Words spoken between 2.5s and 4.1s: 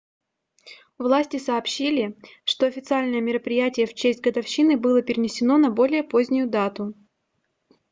официальное мероприятие в